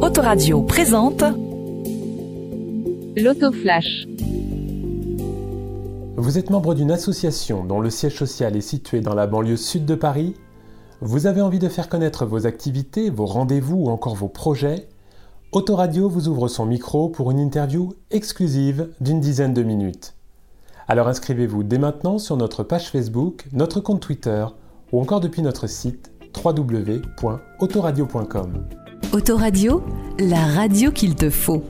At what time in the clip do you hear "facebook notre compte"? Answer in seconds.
22.90-24.00